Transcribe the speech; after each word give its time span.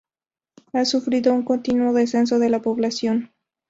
Ha 0.73 0.83
sufrido 0.85 1.31
un 1.31 1.43
continuo 1.45 1.93
descenso 1.93 2.39
de 2.39 2.49
la 2.49 2.59
población. 2.63 3.29